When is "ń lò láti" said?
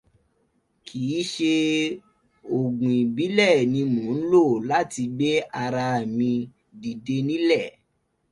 4.17-5.01